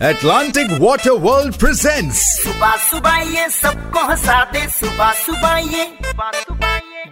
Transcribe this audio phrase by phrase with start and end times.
[0.00, 5.84] Atlantic Water World presents सुबह सुबह ये सबको हंसा दे सुबह सुबह ये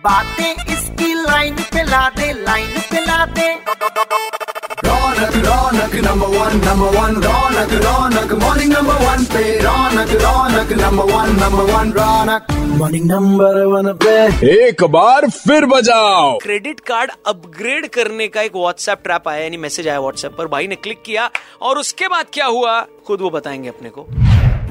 [0.04, 3.48] बातें इसकी लाइन पे ला दे लाइन पे ला दे
[5.18, 11.12] Raunak Raunak number one number one Raunak Raunak morning number one पे Raunak Raunak number
[11.12, 14.14] one number one Raunak morning number one पे
[14.50, 19.88] एक बार फिर बजाओ। क्रेडिट कार्ड अपग्रेड करने का एक व्हाट्सएप ट्रैप आया यानी मैसेज
[19.88, 21.28] आया व्हाट्सएप पर। भाई ने क्लिक किया
[21.62, 22.80] और उसके बाद क्या हुआ?
[23.06, 24.06] खुद वो बताएँगे अपने को।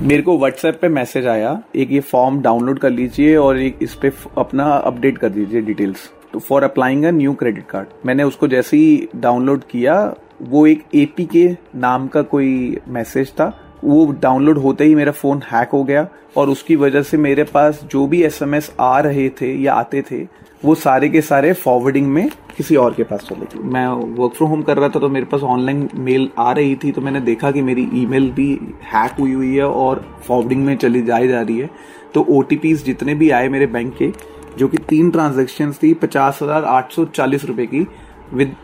[0.02, 3.96] मेरे को व्हाट्सएप पे मैसेज आया एक ये फॉर्म डाउनलोड कर लीजिए और एक इस
[3.96, 8.48] पे अपना अपडेट कर दीजिए डिटेल्स तो for applying a new credit card मैंने उसको
[8.48, 9.98] जैसे ही डाउनलोड किया
[10.40, 15.42] वो एक एपी के नाम का कोई मैसेज था। वो डाउनलोड होते ही मेरा फ़ोन
[15.44, 19.54] हैक हो गया और उसकी वजह से मेरे पास जो भी एसएमएस आ रहे थे
[19.56, 20.22] या आते थे,
[20.66, 24.50] वो सारे के सारे फॉरवर्डिंग में किसी और के पास चले गए। मैं वर्क फ्रॉम
[24.50, 27.52] होम कर रहा था तो मेरे पास ऑनलाइन मेल आ रही थी तो मैंने देखा
[27.52, 28.50] कि मेरी ईमेल भी
[28.86, 31.70] हैक हुई हुई है और फॉरवर्डिंग में चली जाई जा रही है।
[32.14, 34.12] तो ओ जितने भी आए मेरे बैंक के,
[34.58, 37.88] जो कि तीन ट्रांजेक्शन थी, पचास हज़ार आठ सौ चालीस रुपए की
[38.34, 38.56] with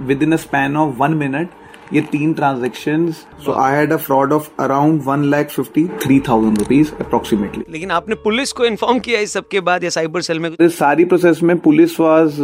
[0.00, 1.48] with in a span of one minute
[1.92, 3.10] ये तीन transaction
[3.44, 7.90] so I had a fraud of around one lakh fifty three thousand rupees approximately लेकिन
[7.90, 10.50] आपने पुलिस को इन्फॉर्म किया इस सब के बाद या साइबर सेल में?
[10.60, 12.38] इस सारी प्रोसेस में पुलिस वाज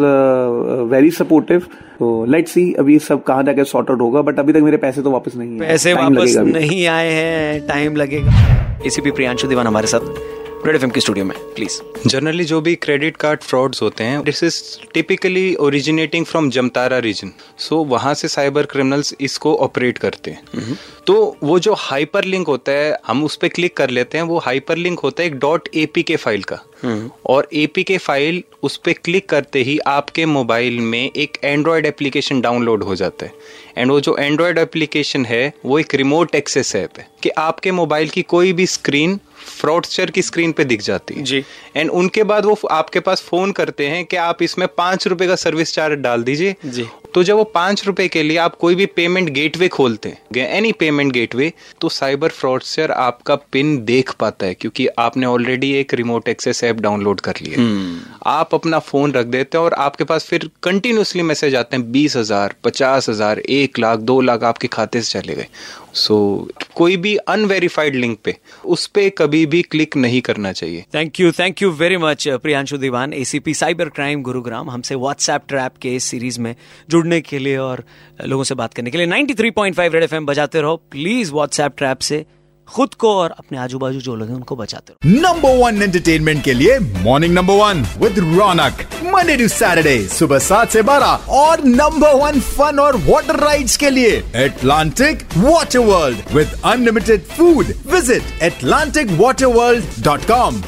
[0.91, 1.67] वेरी सपोर्टिव
[1.99, 5.03] तो लेट्स सी अभी सब कहाँ जाके सॉर्ट आउट होगा बट अभी तक मेरे पैसे
[5.03, 8.33] तो वापस नहीं है। पैसे वापस नहीं आए हैं टाइम लगेगा।
[8.77, 10.01] इसी एसीपी प्रियांशु दीवान हमारे साथ।
[10.67, 14.43] रेड एफएम के स्टूडियो में प्लीज़ जनरली जो भी क्रेडिट कार्ड फ्रॉड्स होते हैं this
[14.45, 14.63] is
[14.95, 20.77] typically originating from Jamtara region so वहाँ से साइबर क्रिमिनल्स इसको ऑपरेट करते हैं.
[21.07, 24.39] तो वो जो हाइपर लिंक होता है हम उस पर क्लिक कर लेते हैं वो
[24.39, 26.59] हाइपर लिंक होता है एक डॉट एपी के फ़ाइल का.
[27.27, 32.41] और एपी के फ़ाइल उस पर क्लिक करते ही आपके मोबाइल में एक एंड्रॉयड एप्लीकेशन
[32.41, 33.33] डाउनलोड हो जाता है.
[33.79, 37.09] एंड वो जो एंड्रॉयड एप्लीकेशन है वो एक रिमोट एक्सेस ऐप है.
[37.23, 41.45] कि आपके मोबाइल की कोई भी स्क्रीन फ्रॉडस्टर की स्क्रीन पे दिख जाती है जी।
[41.77, 45.37] एंड उनके बाद वो आपके पास फ़ोन करते हैं कि आप इसमें पाँच रुपए का
[45.37, 48.87] सर्विस चार्ज डाल दीजिए जी। तो जब वो पाँच रुपए के लिए आप कोई भी
[48.87, 54.55] पेमेंट गेटवे खोलते हैं एनी पेमेंट गेटवे तो साइबर फ्रॉडस्टर आपका पिन देख पाता है
[54.55, 57.69] क्योंकि आपने ऑलरेडी एक रिमोट एक्सेस ऐप डाउनलोड कर लिया
[58.31, 62.17] आप अपना फ़ोन रख देते हैं और आपके पास फिर कंटिन्यूसली मैसेज आते हैं बीस
[62.17, 65.47] हज़ार पचास हज़ार एक लाख दो लाख आपके खाते से चले गए।
[65.95, 66.17] सो
[66.51, 71.21] so, कोई भी अनवेरिफाइड लिंक पे उस पे कभी भी क्लिक नहीं करना चाहिए। Thank
[71.21, 75.95] you thank you very much Priyanshu Diwan ACP cyber crime Gurugram हमसे व्हाट्सएप ट्रैप के
[75.97, 76.55] इस सीरीज़ में
[77.01, 77.85] जुड़ने के लिए और
[78.27, 82.25] लोगों से बात करने के लिए। 93.5 रेड एफएम बजाते रहो। प्लीज़ व्हाट्सएप ट्रैप से
[82.69, 86.43] खुद को और अपने आजू बाजू जो लोग हैं, उनको बचाते रहो। नंबर वन एंटरटेनमेंट
[86.45, 91.65] के लिए morning number one with Raunak Monday to Saturday सुबह सात से बारह। और
[91.65, 94.13] नंबर वन फन और वाटर राइड्स के लिए
[94.45, 100.63] Atlantic water world with unlimited food visit Atlantic water world dot com